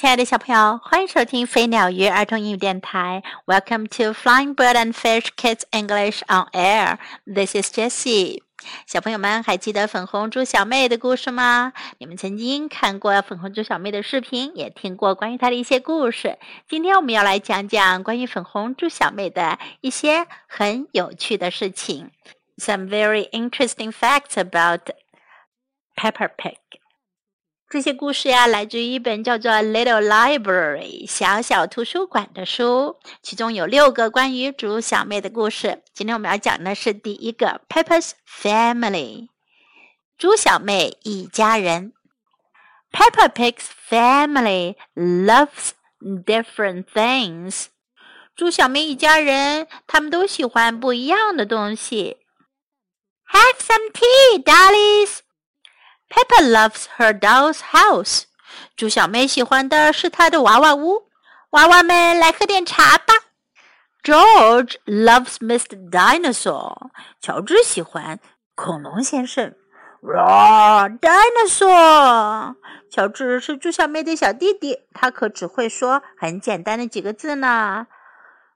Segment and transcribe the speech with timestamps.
[0.00, 3.22] 亲爱的小朋友，欢迎收听飞鸟鱼儿童英语电台。
[3.44, 6.96] Welcome to Flying Bird and Fish Kids English on Air.
[7.26, 8.42] This is Jessie.
[8.86, 11.74] 小朋友们还记得粉红猪小妹的故事吗？
[11.98, 16.38] 你们曾经看过粉红猪小妹的视频，也听过关于她的一些故事。
[16.66, 22.10] 今天我们要来讲讲关于粉红猪小妹的一些很有趣的事情。
[22.56, 24.80] Some very interesting facts about
[25.94, 26.56] Peppa Pig.
[27.70, 35.80] 这些故事呀，来自于一本叫做《Little Library》小小图书馆的书，其中有六个关于猪小妹的故事。
[35.94, 39.28] 今天我们要讲的是第一个，Peppa's Family，
[40.18, 41.92] 猪小妹一家人。
[42.90, 45.70] Peppa Pig's family loves
[46.02, 47.66] different things。
[48.34, 52.16] 猪小妹一家人，他们都喜欢不一样的东西。
[53.30, 55.18] Have some tea, dollies.
[56.10, 58.24] Peppa loves her doll's house。
[58.76, 61.08] 猪小妹喜欢的是她的娃娃屋。
[61.50, 63.14] 娃娃们来喝点茶吧。
[64.02, 65.90] George loves Mr.
[65.90, 66.90] Dinosaur。
[67.20, 68.18] 乔治喜欢
[68.54, 69.54] 恐龙先生。
[70.02, 72.54] Roar dinosaur！
[72.90, 77.86] 乔治是猪小妹的小弟弟，他可只会说很简单的几个字呢。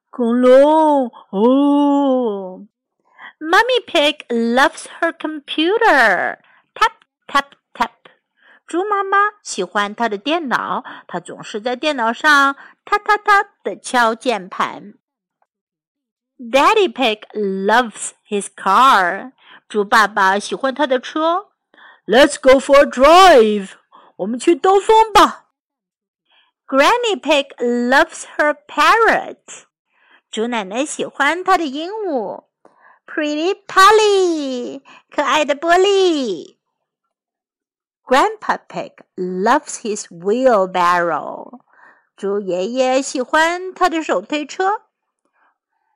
[0.08, 2.66] 恐龙哦。
[3.39, 6.39] Mummy Pig loves her computer。
[7.34, 7.90] Tap tap，
[8.64, 12.54] 猪妈妈喜欢她的电脑，她总是在电脑上
[12.84, 14.94] 哒哒哒的敲键盘。
[16.38, 19.32] Daddy Pig loves his car，
[19.68, 21.48] 猪爸爸喜欢他的车。
[22.06, 23.70] Let's go for a drive，
[24.16, 25.46] 我们去兜风吧。
[26.68, 29.64] Granny Pig loves her parrot，
[30.30, 32.44] 猪奶奶喜欢她的鹦鹉。
[33.06, 36.60] Pretty Polly，可爱的波利。
[38.06, 41.60] Grandpa Pig loves his wheelbarrow.
[42.16, 44.83] 猪爷爷喜欢他的手推车。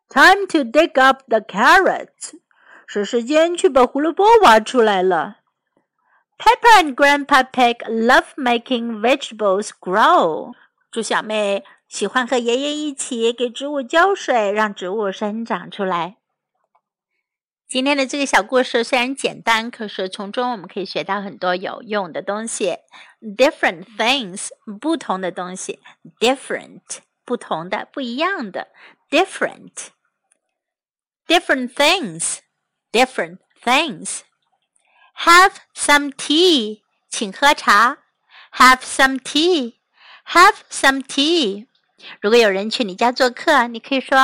[0.09, 2.41] Time to dig up the carrots.
[2.87, 5.37] 是时间去把胡萝卜挖出来了。
[6.39, 10.55] Peppa and Grandpa Pig love making vegetables grow.
[10.91, 16.17] 猪小妹喜欢和爷爷一起给植物浇水，让植物生长出来。
[17.69, 22.79] 今天的这个小故事虽然简单，可是从中我们可以学到很多有用的东西。
[23.21, 24.49] Different things，
[24.81, 25.79] 不同的东西
[26.19, 26.81] ；different，
[27.27, 28.69] 不同的、不一样的
[29.11, 29.89] ；different。
[31.27, 34.21] Different things，different things。
[35.19, 36.81] Have some tea，
[37.11, 37.99] 请喝茶。
[38.55, 41.67] Have some tea，have some tea。
[42.23, 44.17] 如果有人去你家做客，你可以说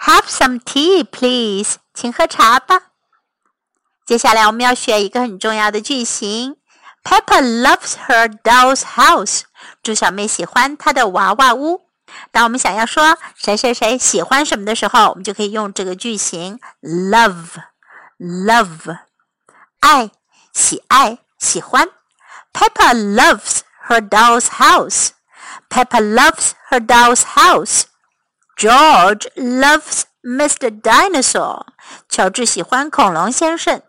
[0.00, 2.88] Have some tea, please，请喝茶吧。
[4.10, 6.56] 接下来我们要学一个很重要的句型。
[7.04, 9.42] Peppa loves her doll's house。
[9.84, 11.82] 猪小妹喜欢她的娃娃屋。
[12.32, 17.28] 当我们想要说谁谁谁喜欢什么的时候，我们就可以用这个句型：love，love，
[19.78, 20.10] 爱，
[20.52, 21.88] 喜爱，喜欢。
[22.52, 25.10] Peppa loves her doll's house.
[25.68, 27.82] Peppa loves her doll's house.
[28.56, 30.80] George loves Mr.
[30.80, 31.64] Dinosaur.
[32.08, 33.80] 乔治喜欢恐龙先生。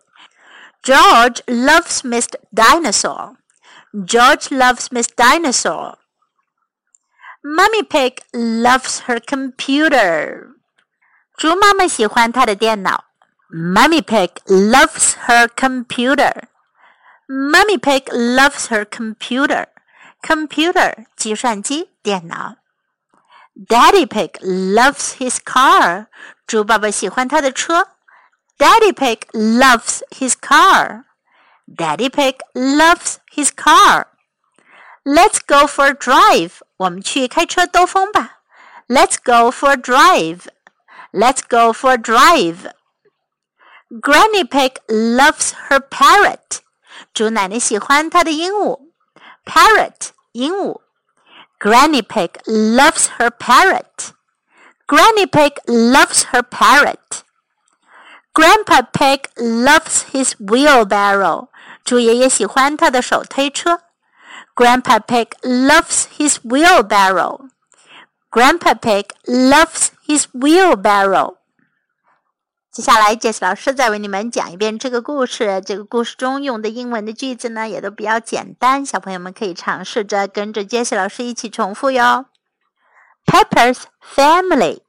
[0.83, 3.37] George loves Miss Dinosaur.
[4.05, 5.97] George loves Miss Dinosaur.
[7.43, 10.55] Mummy Pig loves her computer.
[11.37, 13.05] 猪妈妈喜欢她的电脑。
[13.49, 16.47] Mummy Pig loves her computer.
[17.27, 19.67] Mummy Pig loves her computer.
[20.21, 22.57] Computer 计算机电脑。
[23.55, 26.07] Daddy Pig loves his car.
[26.45, 27.87] 猪爸爸喜欢他的车。
[28.59, 31.05] Daddy Pig loves his car.
[31.73, 34.07] Daddy Pig loves his car.
[35.05, 36.61] Let's go for a drive.
[36.77, 38.39] 我们去开车兜风吧。
[38.87, 40.47] Let's go for a drive.
[41.11, 42.71] Let's go for a drive.
[43.89, 46.61] Granny Pig loves her parrot.
[47.13, 48.79] 猪奶奶喜欢她的鹦鹉。
[49.45, 50.81] Parrot 鹦鹉。
[51.59, 54.13] Granny Pig loves her parrot.
[54.87, 57.23] Granny Pig loves her parrot.
[58.33, 61.47] Grandpa Pig loves his wheelbarrow.
[61.83, 63.81] 猪爷爷喜欢他的手推车。
[64.55, 67.49] Grandpa Pig loves his wheelbarrow.
[68.29, 71.37] Grandpa Pig loves his wheelbarrow.
[72.71, 75.61] 接下来，Jess 老师再为你们讲一遍这个故事。
[75.65, 82.25] 这个故事中用的英文的句子呢，也都比较简单，小朋友们可以尝试着跟着 Jess 老师一起重复哟。
[83.25, 83.79] Pepper's
[84.15, 84.81] family.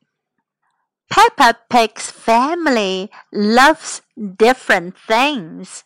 [1.14, 4.02] Peppa Pig's family loves
[4.36, 5.84] different things.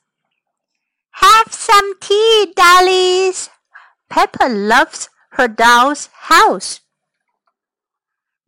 [1.15, 3.49] Have some tea, dollies.
[4.09, 6.79] Peppa loves her doll's house.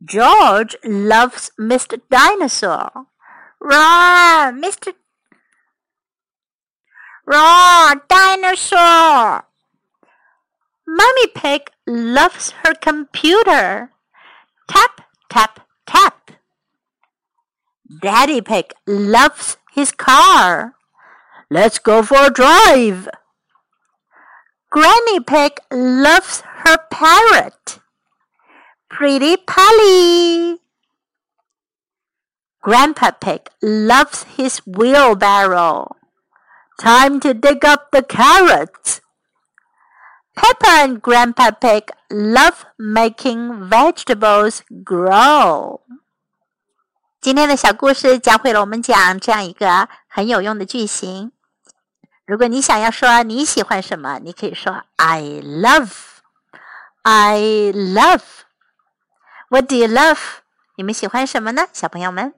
[0.06, 2.00] George loves Mr.
[2.10, 3.08] Dinosaur.
[3.60, 4.94] Roar, Mr.
[7.25, 9.44] Roar, dinosaur!
[10.88, 13.92] Mummy Pig loves her computer.
[14.70, 16.38] Tap, tap, tap.
[17.89, 20.75] Daddy Pig loves his car.
[21.50, 23.09] Let's go for a drive.
[24.69, 27.80] Granny Pig loves her parrot.
[28.91, 30.59] Pretty Polly.
[32.62, 35.95] Grandpa Pig loves his wheelbarrow.
[36.80, 39.01] Time to dig up the carrots.
[40.36, 45.81] Peppa and Grandpa Pig love making vegetables grow.
[47.21, 51.33] 今天的小故事教会了我们讲这样一个很有用的句型。
[52.25, 55.92] 如果你想要说你喜欢什么，你可以说 I love.
[57.01, 58.21] I love.
[59.50, 60.19] What do you love?
[60.75, 62.33] 你们喜欢什么呢，小朋友们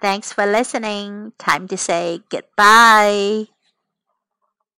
[0.00, 1.32] ？Thanks for listening.
[1.36, 3.51] Time to say goodbye.